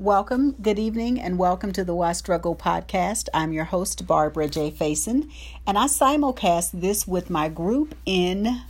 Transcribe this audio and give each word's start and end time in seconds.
Welcome, 0.00 0.52
good 0.52 0.78
evening, 0.78 1.20
and 1.20 1.36
welcome 1.36 1.72
to 1.72 1.84
the 1.84 1.94
Why 1.94 2.12
Struggle 2.12 2.56
podcast. 2.56 3.28
I'm 3.34 3.52
your 3.52 3.66
host, 3.66 4.06
Barbara 4.06 4.48
J. 4.48 4.70
Faison, 4.70 5.30
and 5.66 5.76
I 5.76 5.88
simulcast 5.88 6.70
this 6.72 7.06
with 7.06 7.28
my 7.28 7.50
group 7.50 7.94
in 8.06 8.62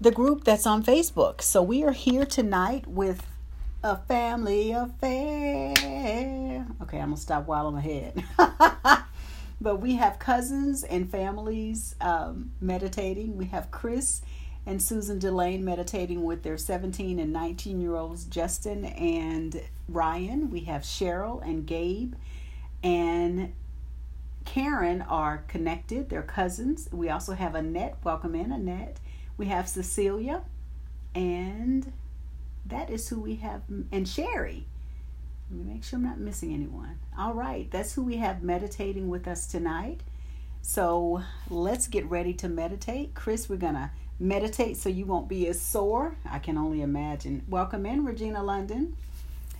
the 0.00 0.10
group 0.10 0.44
that's 0.44 0.66
on 0.66 0.82
Facebook. 0.82 1.42
So 1.42 1.62
we 1.62 1.84
are 1.84 1.92
here 1.92 2.24
tonight 2.24 2.86
with 2.86 3.26
a 3.82 3.98
family 3.98 4.72
affair. 4.72 5.74
Okay, 6.80 6.98
I'm 6.98 7.08
gonna 7.10 7.18
stop 7.18 7.46
while 7.46 7.66
I'm 7.66 7.76
ahead. 7.76 8.24
but 9.60 9.76
we 9.76 9.96
have 9.96 10.18
cousins 10.18 10.84
and 10.84 11.10
families 11.10 11.96
um, 12.00 12.52
meditating. 12.62 13.36
We 13.36 13.44
have 13.48 13.70
Chris 13.70 14.22
and 14.66 14.80
Susan 14.80 15.18
Delane 15.18 15.64
meditating 15.64 16.24
with 16.24 16.42
their 16.42 16.56
17 16.56 17.18
and 17.18 17.32
19 17.32 17.80
year 17.80 17.94
olds, 17.96 18.24
Justin 18.24 18.84
and 18.84 19.62
Ryan. 19.88 20.50
We 20.50 20.60
have 20.60 20.82
Cheryl 20.82 21.46
and 21.46 21.66
Gabe 21.66 22.14
and 22.84 23.52
Karen 24.44 25.02
are 25.02 25.38
connected. 25.48 26.10
They're 26.10 26.22
cousins. 26.22 26.88
We 26.92 27.08
also 27.08 27.32
have 27.32 27.54
Annette. 27.54 27.96
Welcome 28.04 28.34
in, 28.34 28.52
Annette. 28.52 29.00
We 29.36 29.46
have 29.46 29.68
Cecilia, 29.68 30.42
and 31.14 31.92
that 32.66 32.90
is 32.90 33.08
who 33.08 33.20
we 33.20 33.36
have, 33.36 33.62
and 33.90 34.06
Sherry. 34.06 34.66
Let 35.50 35.58
me 35.58 35.72
make 35.72 35.82
sure 35.82 35.98
I'm 35.98 36.04
not 36.04 36.18
missing 36.18 36.52
anyone. 36.52 36.98
All 37.18 37.34
right, 37.34 37.70
that's 37.70 37.94
who 37.94 38.02
we 38.02 38.18
have 38.18 38.42
meditating 38.42 39.08
with 39.08 39.26
us 39.26 39.46
tonight. 39.46 40.02
So 40.62 41.22
let's 41.50 41.88
get 41.88 42.08
ready 42.08 42.32
to 42.34 42.48
meditate. 42.48 43.14
Chris, 43.14 43.48
we're 43.48 43.56
going 43.56 43.74
to 43.74 43.90
meditate 44.18 44.76
so 44.76 44.88
you 44.88 45.04
won't 45.06 45.28
be 45.28 45.48
as 45.48 45.60
sore. 45.60 46.16
I 46.28 46.38
can 46.38 46.56
only 46.56 46.82
imagine. 46.82 47.44
Welcome 47.48 47.86
in, 47.86 48.04
Regina 48.04 48.42
London. 48.42 48.96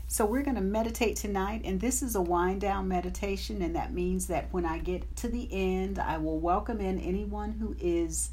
So, 0.07 0.25
we're 0.27 0.43
going 0.43 0.55
to 0.57 0.61
meditate 0.61 1.17
tonight, 1.17 1.63
and 1.65 1.81
this 1.81 2.03
is 2.03 2.15
a 2.15 2.21
wind 2.21 2.61
down 2.61 2.87
meditation, 2.87 3.63
and 3.63 3.75
that 3.75 3.93
means 3.93 4.27
that 4.27 4.49
when 4.53 4.65
I 4.65 4.79
get 4.79 5.17
to 5.17 5.29
the 5.29 5.49
end, 5.51 5.99
I 5.99 6.19
will 6.19 6.39
welcome 6.39 6.81
in 6.81 7.01
anyone 7.01 7.53
who 7.53 7.75
is 7.81 8.31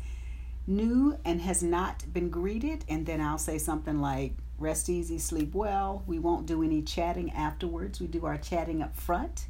new 0.68 1.18
and 1.26 1.42
has 1.42 1.64
not 1.64 2.14
been 2.14 2.30
greeted, 2.30 2.86
and 2.88 3.06
then 3.06 3.20
I'll 3.20 3.40
say 3.40 3.58
something 3.58 4.00
like, 4.00 4.34
Rest 4.62 4.90
easy, 4.90 5.18
sleep 5.18 5.56
well. 5.56 6.03
We 6.06 6.20
won't 6.20 6.46
do 6.46 6.62
any 6.62 6.84
chatting 6.84 7.31
afterwards. 7.31 8.00
We 8.00 8.06
do 8.06 8.28
our 8.28 8.38
chatting 8.38 8.84
up 8.84 8.96
front, 8.96 9.48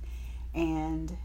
and 0.55 1.17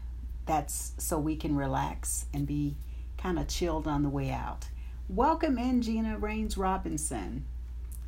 that's 0.45 0.91
so 0.97 1.17
we 1.17 1.37
can 1.37 1.55
relax 1.55 2.25
and 2.33 2.45
be 2.45 2.75
kind 3.17 3.39
of 3.39 3.47
chilled 3.47 3.87
on 3.87 4.03
the 4.03 4.09
way 4.09 4.29
out. 4.29 4.67
Welcome 5.09 5.57
in, 5.57 5.81
Gina 5.81 6.17
Rains 6.17 6.57
Robinson. 6.57 7.45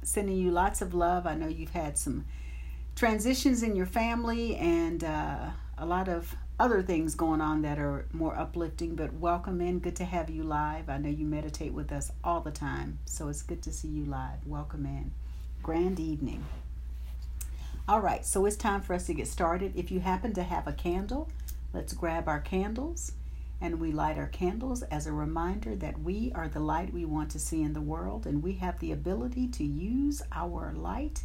Sending 0.03 0.35
you 0.35 0.51
lots 0.51 0.81
of 0.81 0.93
love. 0.93 1.25
I 1.25 1.33
know 1.33 1.47
you've 1.47 1.69
had 1.69 1.97
some 1.97 2.25
transitions 2.93 3.63
in 3.63 3.77
your 3.77 3.85
family 3.85 4.57
and 4.57 5.01
uh, 5.05 5.51
a 5.77 5.85
lot 5.85 6.09
of 6.09 6.35
other 6.59 6.81
things 6.81 7.15
going 7.15 7.39
on 7.39 7.61
that 7.61 7.79
are 7.79 8.05
more 8.11 8.37
uplifting, 8.37 8.95
but 8.95 9.13
welcome 9.13 9.61
in. 9.61 9.79
Good 9.79 9.95
to 9.95 10.03
have 10.03 10.29
you 10.29 10.43
live. 10.43 10.89
I 10.89 10.97
know 10.97 11.07
you 11.07 11.25
meditate 11.25 11.71
with 11.71 11.93
us 11.93 12.11
all 12.21 12.41
the 12.41 12.51
time, 12.51 12.99
so 13.05 13.29
it's 13.29 13.43
good 13.43 13.61
to 13.63 13.71
see 13.71 13.87
you 13.87 14.03
live. 14.03 14.45
Welcome 14.45 14.85
in. 14.85 15.13
Grand 15.63 16.01
evening. 16.01 16.43
All 17.87 18.01
right, 18.01 18.25
so 18.25 18.45
it's 18.45 18.57
time 18.57 18.81
for 18.81 18.93
us 18.93 19.05
to 19.05 19.13
get 19.13 19.29
started. 19.29 19.71
If 19.73 19.89
you 19.89 20.01
happen 20.01 20.33
to 20.33 20.43
have 20.43 20.67
a 20.67 20.73
candle, 20.73 21.29
let's 21.73 21.93
grab 21.93 22.27
our 22.27 22.41
candles 22.41 23.13
and 23.61 23.79
we 23.79 23.91
light 23.91 24.17
our 24.17 24.27
candles 24.27 24.83
as 24.83 25.05
a 25.05 25.11
reminder 25.11 25.75
that 25.75 25.99
we 26.01 26.31
are 26.33 26.47
the 26.47 26.59
light 26.59 26.93
we 26.93 27.05
want 27.05 27.29
to 27.31 27.39
see 27.39 27.61
in 27.61 27.73
the 27.73 27.81
world 27.81 28.25
and 28.25 28.41
we 28.41 28.53
have 28.53 28.79
the 28.79 28.91
ability 28.91 29.47
to 29.47 29.63
use 29.63 30.21
our 30.31 30.73
light 30.73 31.23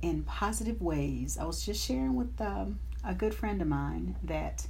in 0.00 0.22
positive 0.22 0.80
ways. 0.80 1.36
I 1.38 1.44
was 1.44 1.64
just 1.64 1.84
sharing 1.84 2.14
with 2.14 2.40
um, 2.40 2.78
a 3.04 3.14
good 3.14 3.34
friend 3.34 3.60
of 3.60 3.68
mine 3.68 4.16
that 4.22 4.66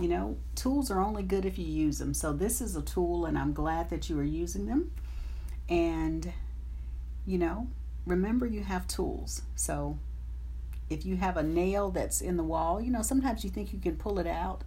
you 0.00 0.08
know 0.08 0.36
tools 0.54 0.90
are 0.90 1.00
only 1.00 1.22
good 1.22 1.44
if 1.44 1.58
you 1.58 1.66
use 1.66 1.98
them. 1.98 2.14
So 2.14 2.32
this 2.32 2.60
is 2.60 2.76
a 2.76 2.82
tool 2.82 3.26
and 3.26 3.38
I'm 3.38 3.52
glad 3.52 3.90
that 3.90 4.08
you 4.08 4.18
are 4.18 4.24
using 4.24 4.66
them. 4.66 4.92
And 5.68 6.32
you 7.26 7.38
know, 7.38 7.68
remember 8.06 8.46
you 8.46 8.62
have 8.62 8.86
tools. 8.86 9.42
So 9.54 9.98
if 10.88 11.04
you 11.04 11.16
have 11.16 11.36
a 11.36 11.42
nail 11.42 11.90
that's 11.90 12.20
in 12.20 12.36
the 12.36 12.44
wall, 12.44 12.80
you 12.80 12.90
know, 12.90 13.02
sometimes 13.02 13.44
you 13.44 13.50
think 13.50 13.72
you 13.72 13.80
can 13.80 13.96
pull 13.96 14.18
it 14.18 14.26
out 14.26 14.62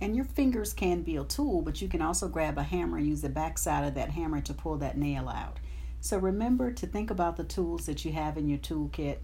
and 0.00 0.14
your 0.14 0.24
fingers 0.24 0.72
can 0.72 1.02
be 1.02 1.16
a 1.16 1.24
tool, 1.24 1.62
but 1.62 1.82
you 1.82 1.88
can 1.88 2.02
also 2.02 2.28
grab 2.28 2.58
a 2.58 2.62
hammer 2.62 2.98
and 2.98 3.06
use 3.06 3.22
the 3.22 3.28
backside 3.28 3.84
of 3.84 3.94
that 3.94 4.10
hammer 4.10 4.40
to 4.40 4.54
pull 4.54 4.76
that 4.78 4.96
nail 4.96 5.28
out. 5.28 5.58
So 6.00 6.18
remember 6.18 6.70
to 6.72 6.86
think 6.86 7.10
about 7.10 7.36
the 7.36 7.44
tools 7.44 7.86
that 7.86 8.04
you 8.04 8.12
have 8.12 8.38
in 8.38 8.48
your 8.48 8.58
toolkit 8.58 9.18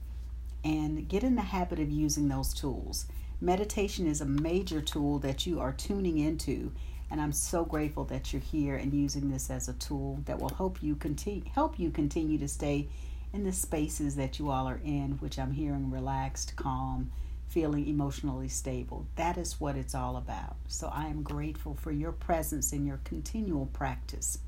and 0.64 1.08
get 1.08 1.22
in 1.22 1.36
the 1.36 1.42
habit 1.42 1.78
of 1.78 1.90
using 1.90 2.28
those 2.28 2.52
tools. 2.52 3.06
Meditation 3.40 4.06
is 4.06 4.20
a 4.20 4.26
major 4.26 4.80
tool 4.80 5.18
that 5.20 5.46
you 5.46 5.60
are 5.60 5.72
tuning 5.72 6.18
into, 6.18 6.72
and 7.10 7.20
I'm 7.20 7.32
so 7.32 7.64
grateful 7.64 8.04
that 8.06 8.32
you're 8.32 8.42
here 8.42 8.74
and 8.74 8.92
using 8.92 9.30
this 9.30 9.50
as 9.50 9.68
a 9.68 9.74
tool 9.74 10.20
that 10.24 10.38
will 10.38 10.48
help 10.48 10.82
you 10.82 10.96
continue 10.96 11.44
help 11.54 11.78
you 11.78 11.90
continue 11.90 12.38
to 12.38 12.48
stay 12.48 12.88
in 13.32 13.44
the 13.44 13.52
spaces 13.52 14.16
that 14.16 14.38
you 14.38 14.50
all 14.50 14.66
are 14.66 14.80
in, 14.84 15.18
which 15.20 15.38
I'm 15.38 15.52
hearing 15.52 15.90
relaxed, 15.90 16.56
calm, 16.56 17.10
feeling 17.54 17.86
emotionally 17.86 18.48
stable. 18.48 19.06
That 19.14 19.38
is 19.38 19.60
what 19.60 19.76
it's 19.76 19.94
all 19.94 20.16
about. 20.16 20.56
So 20.66 20.90
I 20.92 21.06
am 21.06 21.22
grateful 21.22 21.74
for 21.74 21.92
your 21.92 22.10
presence 22.10 22.72
and 22.72 22.84
your 22.84 22.98
continual 23.04 23.66
practice. 23.66 24.38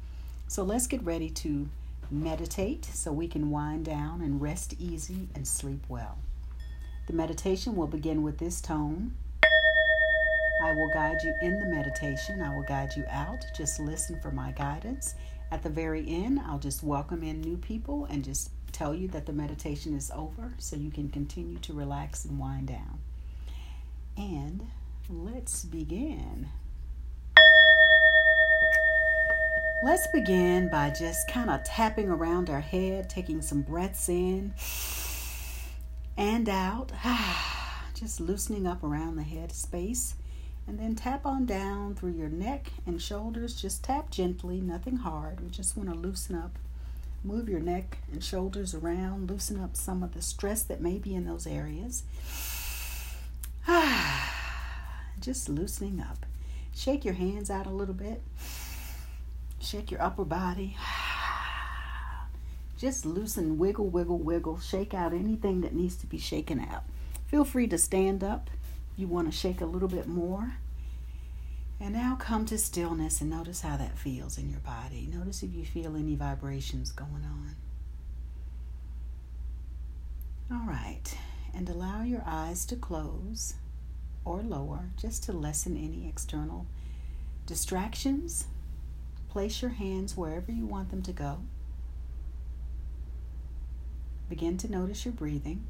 So 0.48 0.64
let's 0.64 0.88
get 0.88 1.04
ready 1.04 1.30
to 1.30 1.68
meditate 2.10 2.84
so 2.84 3.12
we 3.12 3.28
can 3.28 3.48
wind 3.48 3.84
down 3.84 4.22
and 4.22 4.42
rest 4.42 4.74
easy 4.80 5.28
and 5.36 5.46
sleep 5.46 5.84
well. 5.88 6.18
The 7.06 7.12
meditation 7.12 7.76
will 7.76 7.86
begin 7.86 8.24
with 8.24 8.38
this 8.38 8.60
tone. 8.60 9.14
I 10.64 10.72
will 10.72 10.90
guide 10.92 11.18
you 11.22 11.32
in 11.42 11.60
the 11.60 11.66
meditation. 11.66 12.42
I 12.42 12.56
will 12.56 12.64
guide 12.64 12.90
you 12.96 13.04
out. 13.08 13.44
Just 13.56 13.78
listen 13.78 14.18
for 14.20 14.32
my 14.32 14.50
guidance. 14.50 15.14
At 15.52 15.62
the 15.62 15.70
very 15.70 16.04
end, 16.08 16.40
I'll 16.44 16.58
just 16.58 16.82
welcome 16.82 17.22
in 17.22 17.40
new 17.40 17.56
people 17.56 18.06
and 18.06 18.24
just 18.24 18.50
tell 18.76 18.94
you 18.94 19.08
that 19.08 19.24
the 19.24 19.32
meditation 19.32 19.94
is 19.94 20.10
over 20.14 20.52
so 20.58 20.76
you 20.76 20.90
can 20.90 21.08
continue 21.08 21.58
to 21.58 21.72
relax 21.72 22.26
and 22.26 22.38
wind 22.38 22.68
down. 22.68 22.98
And 24.18 24.66
let's 25.08 25.64
begin. 25.64 26.48
Let's 29.82 30.06
begin 30.08 30.68
by 30.68 30.90
just 30.90 31.26
kind 31.30 31.48
of 31.48 31.64
tapping 31.64 32.10
around 32.10 32.50
our 32.50 32.60
head, 32.60 33.08
taking 33.08 33.40
some 33.40 33.62
breaths 33.62 34.10
in 34.10 34.52
and 36.18 36.48
out, 36.48 36.92
just 37.94 38.20
loosening 38.20 38.66
up 38.66 38.82
around 38.82 39.16
the 39.16 39.22
head 39.22 39.52
space. 39.52 40.14
And 40.68 40.78
then 40.80 40.96
tap 40.96 41.24
on 41.24 41.46
down 41.46 41.94
through 41.94 42.12
your 42.12 42.28
neck 42.28 42.72
and 42.84 43.00
shoulders. 43.00 43.54
Just 43.54 43.84
tap 43.84 44.10
gently, 44.10 44.60
nothing 44.60 44.96
hard. 44.96 45.40
We 45.40 45.48
just 45.48 45.76
want 45.76 45.88
to 45.90 45.94
loosen 45.94 46.34
up 46.34 46.58
Move 47.26 47.48
your 47.48 47.58
neck 47.58 47.98
and 48.12 48.22
shoulders 48.22 48.72
around, 48.72 49.28
loosen 49.28 49.58
up 49.58 49.74
some 49.74 50.04
of 50.04 50.14
the 50.14 50.22
stress 50.22 50.62
that 50.62 50.80
may 50.80 50.96
be 50.96 51.12
in 51.12 51.24
those 51.24 51.44
areas. 51.44 52.04
Just 55.20 55.48
loosening 55.48 56.00
up. 56.00 56.24
Shake 56.72 57.04
your 57.04 57.14
hands 57.14 57.50
out 57.50 57.66
a 57.66 57.70
little 57.70 57.94
bit. 57.94 58.22
Shake 59.60 59.90
your 59.90 60.00
upper 60.00 60.24
body. 60.24 60.76
Just 62.78 63.04
loosen, 63.04 63.58
wiggle, 63.58 63.88
wiggle, 63.88 64.18
wiggle. 64.18 64.60
Shake 64.60 64.94
out 64.94 65.12
anything 65.12 65.62
that 65.62 65.74
needs 65.74 65.96
to 65.96 66.06
be 66.06 66.18
shaken 66.18 66.60
out. 66.60 66.84
Feel 67.26 67.44
free 67.44 67.66
to 67.66 67.76
stand 67.76 68.22
up. 68.22 68.50
You 68.96 69.08
want 69.08 69.28
to 69.28 69.36
shake 69.36 69.60
a 69.60 69.66
little 69.66 69.88
bit 69.88 70.06
more. 70.06 70.58
And 71.78 71.92
now 71.94 72.16
come 72.18 72.46
to 72.46 72.56
stillness 72.58 73.20
and 73.20 73.30
notice 73.30 73.60
how 73.60 73.76
that 73.76 73.98
feels 73.98 74.38
in 74.38 74.50
your 74.50 74.60
body. 74.60 75.08
Notice 75.12 75.42
if 75.42 75.54
you 75.54 75.64
feel 75.64 75.94
any 75.94 76.14
vibrations 76.14 76.90
going 76.90 77.24
on. 77.24 77.56
All 80.50 80.66
right, 80.66 81.02
and 81.54 81.68
allow 81.68 82.02
your 82.02 82.22
eyes 82.26 82.64
to 82.66 82.76
close 82.76 83.54
or 84.24 84.42
lower 84.42 84.90
just 84.96 85.24
to 85.24 85.32
lessen 85.32 85.76
any 85.76 86.08
external 86.08 86.66
distractions. 87.46 88.46
Place 89.28 89.60
your 89.60 89.72
hands 89.72 90.16
wherever 90.16 90.50
you 90.50 90.66
want 90.66 90.90
them 90.90 91.02
to 91.02 91.12
go. 91.12 91.40
Begin 94.28 94.56
to 94.58 94.70
notice 94.70 95.04
your 95.04 95.12
breathing. 95.12 95.66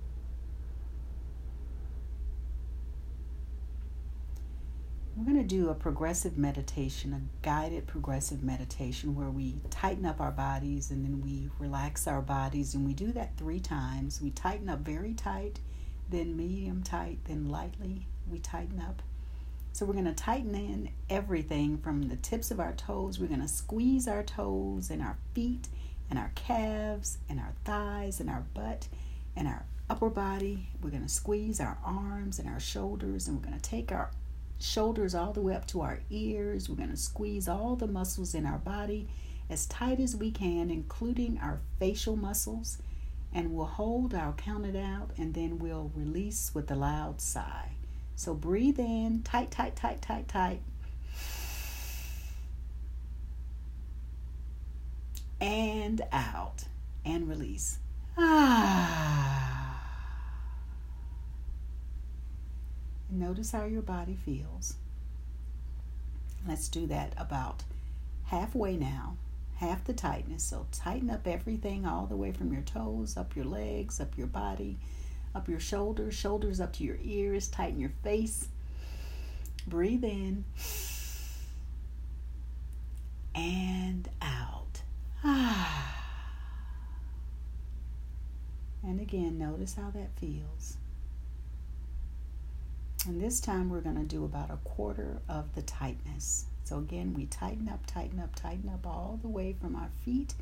We're 5.16 5.24
going 5.24 5.38
to 5.38 5.44
do 5.44 5.70
a 5.70 5.74
progressive 5.74 6.36
meditation, 6.36 7.14
a 7.14 7.22
guided 7.42 7.86
progressive 7.86 8.42
meditation 8.42 9.14
where 9.14 9.30
we 9.30 9.62
tighten 9.70 10.04
up 10.04 10.20
our 10.20 10.30
bodies 10.30 10.90
and 10.90 11.02
then 11.02 11.22
we 11.22 11.48
relax 11.58 12.06
our 12.06 12.20
bodies. 12.20 12.74
And 12.74 12.84
we 12.84 12.92
do 12.92 13.12
that 13.12 13.34
three 13.38 13.58
times. 13.58 14.20
We 14.20 14.30
tighten 14.30 14.68
up 14.68 14.80
very 14.80 15.14
tight, 15.14 15.60
then 16.10 16.36
medium 16.36 16.82
tight, 16.82 17.20
then 17.24 17.48
lightly 17.48 18.06
we 18.30 18.40
tighten 18.40 18.78
up. 18.78 19.00
So 19.72 19.86
we're 19.86 19.94
going 19.94 20.04
to 20.04 20.12
tighten 20.12 20.54
in 20.54 20.90
everything 21.08 21.78
from 21.78 22.10
the 22.10 22.16
tips 22.16 22.50
of 22.50 22.60
our 22.60 22.74
toes. 22.74 23.18
We're 23.18 23.26
going 23.28 23.40
to 23.40 23.48
squeeze 23.48 24.06
our 24.06 24.22
toes 24.22 24.90
and 24.90 25.00
our 25.00 25.16
feet 25.32 25.68
and 26.10 26.18
our 26.18 26.32
calves 26.34 27.16
and 27.30 27.40
our 27.40 27.54
thighs 27.64 28.20
and 28.20 28.28
our 28.28 28.44
butt 28.52 28.88
and 29.34 29.48
our 29.48 29.64
upper 29.88 30.10
body. 30.10 30.68
We're 30.82 30.90
going 30.90 31.04
to 31.04 31.08
squeeze 31.08 31.58
our 31.58 31.78
arms 31.82 32.38
and 32.38 32.50
our 32.50 32.60
shoulders, 32.60 33.28
and 33.28 33.38
we're 33.38 33.48
going 33.48 33.58
to 33.58 33.70
take 33.70 33.92
our 33.92 34.10
shoulders 34.58 35.14
all 35.14 35.32
the 35.32 35.40
way 35.40 35.54
up 35.54 35.66
to 35.68 35.80
our 35.80 36.00
ears. 36.10 36.68
We're 36.68 36.76
going 36.76 36.90
to 36.90 36.96
squeeze 36.96 37.48
all 37.48 37.76
the 37.76 37.86
muscles 37.86 38.34
in 38.34 38.46
our 38.46 38.58
body 38.58 39.08
as 39.48 39.66
tight 39.66 40.00
as 40.00 40.16
we 40.16 40.30
can, 40.30 40.70
including 40.70 41.38
our 41.42 41.60
facial 41.78 42.16
muscles. 42.16 42.78
And 43.32 43.52
we'll 43.52 43.66
hold 43.66 44.14
our 44.14 44.32
count 44.32 44.64
it 44.66 44.76
out 44.76 45.10
and 45.18 45.34
then 45.34 45.58
we'll 45.58 45.90
release 45.94 46.52
with 46.54 46.70
a 46.70 46.74
loud 46.74 47.20
sigh. 47.20 47.72
So 48.14 48.32
breathe 48.32 48.78
in, 48.78 49.22
tight, 49.22 49.50
tight, 49.50 49.76
tight, 49.76 50.00
tight, 50.00 50.26
tight. 50.26 50.60
And 55.38 56.00
out 56.12 56.64
and 57.04 57.28
release. 57.28 57.78
Ah. 58.16 59.45
Notice 63.16 63.52
how 63.52 63.64
your 63.64 63.80
body 63.80 64.14
feels. 64.14 64.74
Let's 66.46 66.68
do 66.68 66.86
that 66.88 67.14
about 67.16 67.62
halfway 68.24 68.76
now, 68.76 69.16
half 69.56 69.84
the 69.84 69.94
tightness. 69.94 70.42
So 70.44 70.66
tighten 70.70 71.08
up 71.08 71.26
everything 71.26 71.86
all 71.86 72.04
the 72.04 72.16
way 72.16 72.30
from 72.30 72.52
your 72.52 72.60
toes, 72.60 73.16
up 73.16 73.34
your 73.34 73.46
legs, 73.46 74.00
up 74.00 74.18
your 74.18 74.26
body, 74.26 74.76
up 75.34 75.48
your 75.48 75.60
shoulders, 75.60 76.14
shoulders 76.14 76.60
up 76.60 76.74
to 76.74 76.84
your 76.84 76.98
ears, 77.02 77.48
tighten 77.48 77.80
your 77.80 77.92
face. 78.04 78.48
Breathe 79.66 80.04
in 80.04 80.44
and 83.34 84.08
out. 84.20 84.82
And 88.82 89.00
again, 89.00 89.36
notice 89.36 89.74
how 89.74 89.90
that 89.90 90.10
feels. 90.20 90.76
And 93.06 93.20
this 93.20 93.40
time 93.40 93.70
we're 93.70 93.80
going 93.80 93.96
to 93.96 94.02
do 94.02 94.24
about 94.24 94.50
a 94.50 94.56
quarter 94.64 95.20
of 95.28 95.54
the 95.54 95.62
tightness. 95.62 96.46
So 96.64 96.78
again, 96.78 97.14
we 97.14 97.26
tighten 97.26 97.68
up, 97.68 97.86
tighten 97.86 98.18
up, 98.18 98.34
tighten 98.34 98.68
up 98.68 98.86
all 98.86 99.20
the 99.22 99.28
way 99.28 99.54
from 99.60 99.76
our 99.76 99.90
feet, 100.04 100.34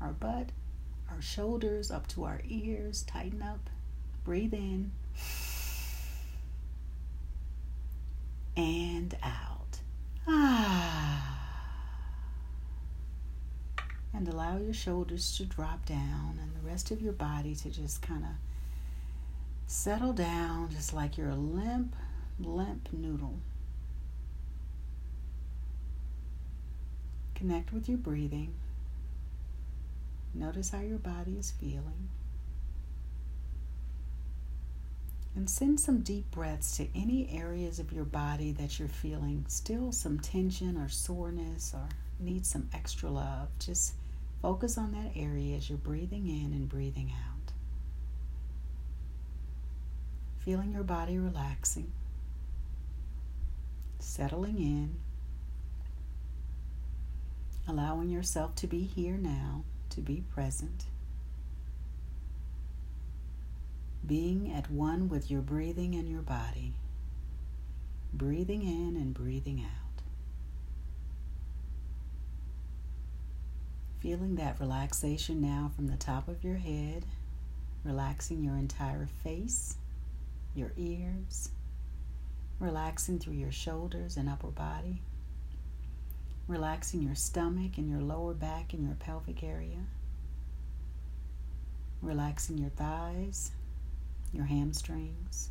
our 0.00 0.12
butt, 0.12 0.50
our 1.10 1.22
shoulders 1.22 1.90
up 1.90 2.06
to 2.08 2.24
our 2.24 2.40
ears. 2.46 3.02
Tighten 3.02 3.42
up. 3.42 3.70
Breathe 4.24 4.54
in. 4.54 4.92
And 8.56 9.16
out. 9.22 9.80
Ah 10.26 11.34
and 14.14 14.28
allow 14.28 14.56
your 14.58 14.72
shoulders 14.72 15.36
to 15.36 15.44
drop 15.44 15.84
down 15.86 16.38
and 16.40 16.54
the 16.54 16.66
rest 16.66 16.90
of 16.90 17.02
your 17.02 17.12
body 17.12 17.54
to 17.54 17.68
just 17.68 18.00
kind 18.00 18.22
of 18.22 18.30
settle 19.74 20.12
down 20.12 20.70
just 20.70 20.94
like 20.94 21.18
you're 21.18 21.30
a 21.30 21.34
limp, 21.34 21.94
limp 22.38 22.88
noodle. 22.92 23.38
Connect 27.34 27.72
with 27.72 27.88
your 27.88 27.98
breathing. 27.98 28.54
Notice 30.32 30.70
how 30.70 30.80
your 30.80 30.98
body 30.98 31.36
is 31.38 31.50
feeling. 31.50 32.08
And 35.36 35.50
send 35.50 35.80
some 35.80 36.00
deep 36.00 36.30
breaths 36.30 36.76
to 36.76 36.86
any 36.94 37.28
areas 37.36 37.78
of 37.80 37.92
your 37.92 38.04
body 38.04 38.52
that 38.52 38.78
you're 38.78 38.88
feeling 38.88 39.44
still 39.48 39.90
some 39.90 40.20
tension 40.20 40.76
or 40.76 40.88
soreness 40.88 41.74
or 41.74 41.88
need 42.20 42.46
some 42.46 42.68
extra 42.72 43.10
love. 43.10 43.48
Just 43.58 43.94
Focus 44.44 44.76
on 44.76 44.92
that 44.92 45.12
area 45.16 45.56
as 45.56 45.70
you're 45.70 45.78
breathing 45.78 46.26
in 46.28 46.52
and 46.52 46.68
breathing 46.68 47.10
out. 47.10 47.33
Feeling 50.44 50.72
your 50.72 50.82
body 50.82 51.16
relaxing, 51.16 51.90
settling 53.98 54.58
in, 54.58 54.96
allowing 57.66 58.10
yourself 58.10 58.54
to 58.56 58.66
be 58.66 58.82
here 58.82 59.16
now, 59.16 59.64
to 59.88 60.02
be 60.02 60.22
present. 60.34 60.84
Being 64.06 64.52
at 64.52 64.70
one 64.70 65.08
with 65.08 65.30
your 65.30 65.40
breathing 65.40 65.94
and 65.94 66.10
your 66.10 66.20
body, 66.20 66.74
breathing 68.12 68.60
in 68.64 69.00
and 69.00 69.14
breathing 69.14 69.60
out. 69.64 70.02
Feeling 74.00 74.34
that 74.34 74.60
relaxation 74.60 75.40
now 75.40 75.70
from 75.74 75.86
the 75.86 75.96
top 75.96 76.28
of 76.28 76.44
your 76.44 76.56
head, 76.56 77.06
relaxing 77.82 78.44
your 78.44 78.56
entire 78.56 79.08
face, 79.22 79.76
your 80.54 80.72
ears, 80.76 81.50
relaxing 82.58 83.18
through 83.18 83.34
your 83.34 83.52
shoulders 83.52 84.16
and 84.16 84.28
upper 84.28 84.48
body, 84.48 85.02
relaxing 86.46 87.02
your 87.02 87.14
stomach 87.14 87.78
and 87.78 87.88
your 87.88 88.00
lower 88.00 88.34
back 88.34 88.72
and 88.72 88.84
your 88.84 88.94
pelvic 88.94 89.42
area, 89.42 89.86
relaxing 92.02 92.58
your 92.58 92.70
thighs, 92.70 93.50
your 94.32 94.44
hamstrings, 94.44 95.50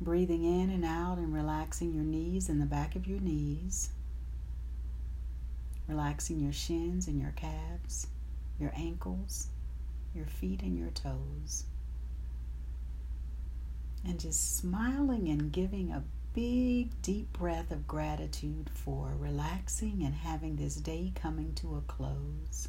breathing 0.00 0.44
in 0.44 0.70
and 0.70 0.84
out 0.84 1.18
and 1.18 1.34
relaxing 1.34 1.92
your 1.92 2.04
knees 2.04 2.48
and 2.48 2.60
the 2.60 2.66
back 2.66 2.96
of 2.96 3.06
your 3.06 3.20
knees 3.20 3.90
relaxing 5.90 6.38
your 6.38 6.52
shins 6.52 7.08
and 7.08 7.20
your 7.20 7.32
calves, 7.32 8.06
your 8.60 8.72
ankles, 8.76 9.48
your 10.14 10.26
feet, 10.26 10.62
and 10.62 10.78
your 10.78 10.90
toes. 10.90 11.64
And 14.04 14.18
just 14.18 14.56
smiling 14.56 15.28
and 15.28 15.52
giving 15.52 15.90
a 15.90 16.04
big, 16.34 16.90
deep 17.02 17.32
breath 17.32 17.70
of 17.70 17.86
gratitude 17.86 18.70
for 18.72 19.14
relaxing 19.18 20.02
and 20.02 20.14
having 20.14 20.56
this 20.56 20.76
day 20.76 21.12
coming 21.14 21.54
to 21.54 21.76
a 21.76 21.80
close. 21.82 22.68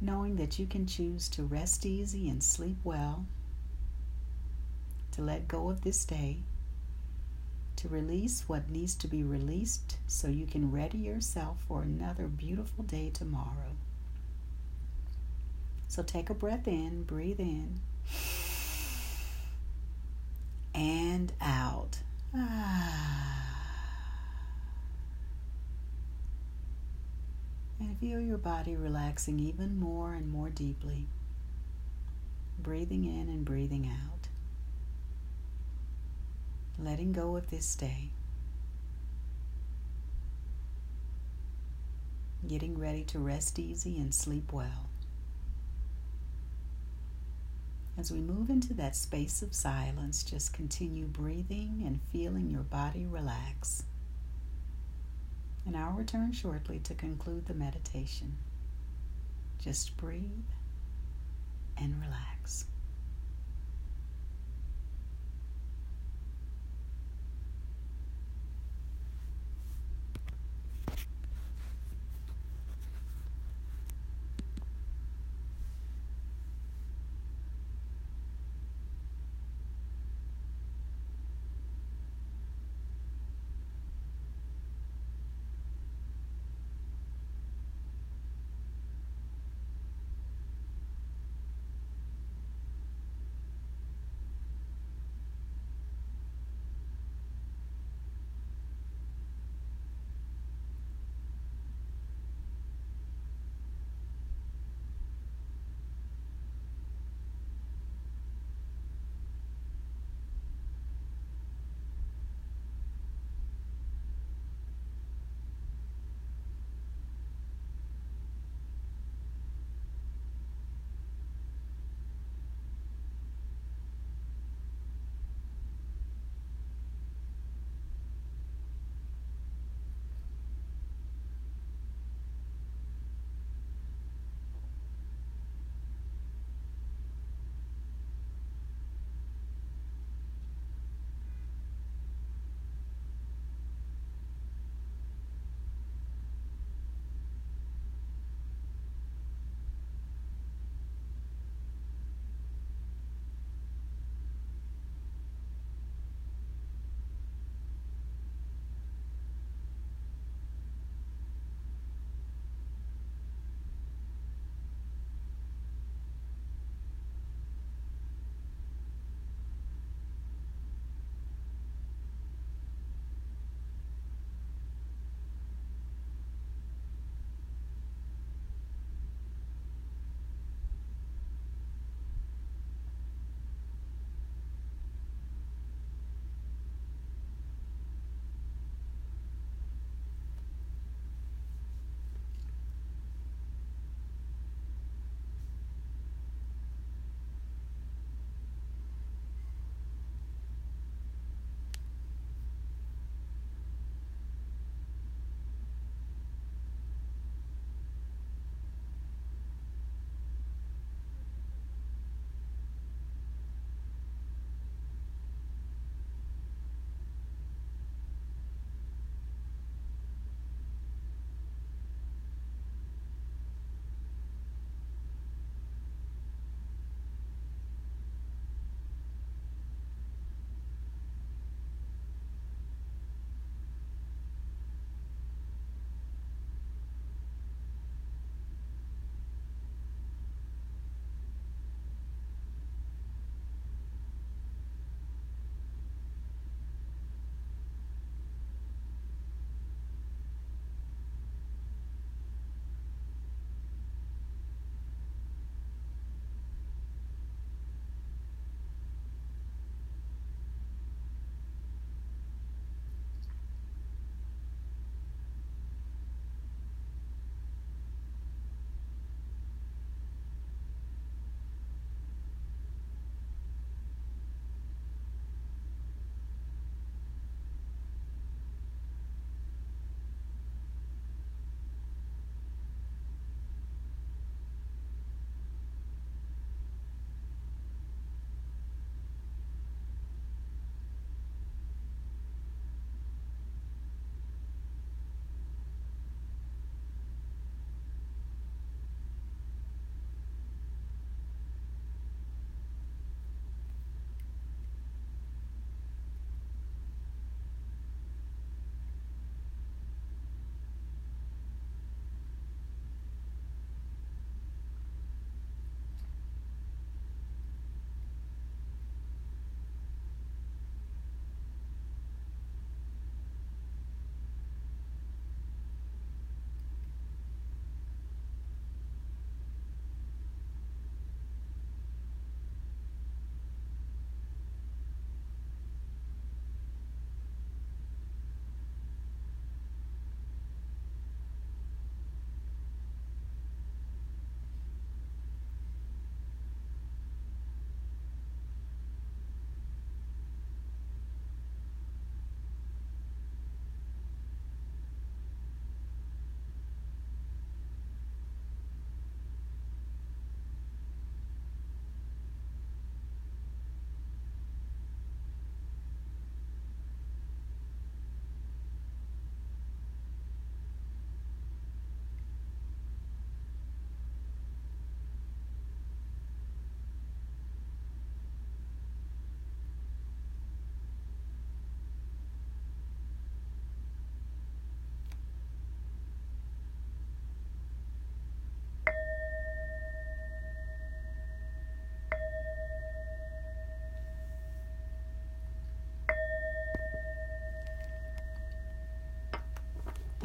Knowing 0.00 0.36
that 0.36 0.58
you 0.58 0.66
can 0.66 0.86
choose 0.86 1.28
to 1.30 1.42
rest 1.42 1.84
easy 1.86 2.28
and 2.28 2.42
sleep 2.42 2.76
well, 2.84 3.26
to 5.12 5.22
let 5.22 5.48
go 5.48 5.70
of 5.70 5.82
this 5.82 6.04
day 6.04 6.38
to 7.84 7.88
release 7.88 8.48
what 8.48 8.70
needs 8.70 8.94
to 8.94 9.06
be 9.06 9.22
released 9.22 9.96
so 10.06 10.28
you 10.28 10.46
can 10.46 10.70
ready 10.70 10.96
yourself 10.96 11.58
for 11.68 11.82
another 11.82 12.26
beautiful 12.26 12.82
day 12.82 13.10
tomorrow. 13.12 13.76
So 15.88 16.02
take 16.02 16.30
a 16.30 16.34
breath 16.34 16.66
in, 16.66 17.02
breathe 17.02 17.40
in, 17.40 17.80
and 21.24 21.32
out. 21.40 21.98
Ah. 22.34 23.40
And 27.80 27.98
feel 27.98 28.20
your 28.20 28.38
body 28.38 28.76
relaxing 28.76 29.38
even 29.40 29.78
more 29.78 30.14
and 30.14 30.30
more 30.30 30.48
deeply, 30.50 31.06
breathing 32.58 33.04
in 33.04 33.28
and 33.28 33.44
breathing 33.44 33.86
out 33.86 34.28
letting 36.78 37.12
go 37.12 37.36
of 37.36 37.50
this 37.50 37.74
day, 37.76 38.10
getting 42.48 42.78
ready 42.78 43.04
to 43.04 43.18
rest 43.18 43.58
easy 43.58 43.96
and 43.96 44.14
sleep 44.14 44.52
well. 44.52 44.88
As 47.96 48.10
we 48.10 48.18
move 48.18 48.50
into 48.50 48.74
that 48.74 48.96
space 48.96 49.40
of 49.40 49.54
silence, 49.54 50.24
just 50.24 50.52
continue 50.52 51.04
breathing 51.06 51.82
and 51.86 52.00
feeling 52.12 52.50
your 52.50 52.62
body 52.62 53.06
relax. 53.06 53.84
And 55.64 55.76
I'll 55.76 55.92
return 55.92 56.32
shortly 56.32 56.80
to 56.80 56.94
conclude 56.94 57.46
the 57.46 57.54
meditation. 57.54 58.36
Just 59.60 59.96
breathe 59.96 60.50
and 61.76 62.00
relax. 62.00 62.66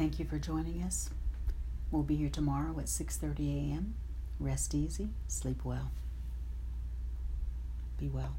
Thank 0.00 0.18
you 0.18 0.24
for 0.24 0.38
joining 0.38 0.82
us. 0.82 1.10
We'll 1.90 2.04
be 2.04 2.16
here 2.16 2.30
tomorrow 2.30 2.78
at 2.78 2.86
6:30 2.86 3.70
a.m. 3.70 3.96
Rest 4.38 4.74
easy, 4.74 5.10
sleep 5.28 5.62
well. 5.62 5.90
Be 7.98 8.08
well. 8.08 8.34